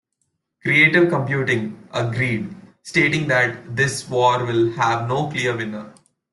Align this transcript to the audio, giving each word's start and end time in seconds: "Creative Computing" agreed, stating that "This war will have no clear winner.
"Creative 0.63 1.07
Computing" 1.09 1.87
agreed, 1.93 2.55
stating 2.81 3.27
that 3.27 3.75
"This 3.75 4.09
war 4.09 4.43
will 4.45 4.71
have 4.71 5.07
no 5.07 5.29
clear 5.29 5.55
winner. 5.55 5.93